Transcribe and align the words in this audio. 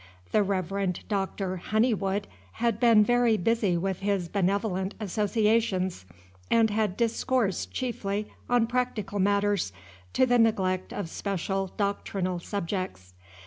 The 0.31 0.41
Reverend 0.41 1.01
Doctor 1.07 1.57
Honeywood 1.57 2.25
had 2.53 2.79
been 2.79 3.03
very 3.03 3.37
busy 3.37 3.77
with 3.77 3.99
his 3.99 4.29
benevolent 4.29 4.95
associations, 4.99 6.05
and 6.49 6.71
had 6.71 6.97
discoursed 6.97 7.71
chiefly 7.71 8.33
on 8.49 8.65
practical 8.65 9.19
matters, 9.19 9.71
to 10.13 10.25
the 10.25 10.39
neglect 10.39 10.91
of 10.91 11.07
special 11.07 11.67
doctrinal 11.77 12.39
subjects. 12.39 13.13